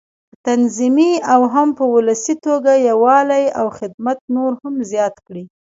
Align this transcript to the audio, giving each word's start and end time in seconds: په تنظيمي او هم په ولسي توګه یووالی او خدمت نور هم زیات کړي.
په 0.31 0.37
تنظيمي 0.47 1.11
او 1.33 1.41
هم 1.53 1.67
په 1.77 1.83
ولسي 1.93 2.35
توګه 2.45 2.71
یووالی 2.89 3.43
او 3.59 3.65
خدمت 3.79 4.19
نور 4.35 4.51
هم 4.61 4.75
زیات 4.91 5.15
کړي. 5.25 5.43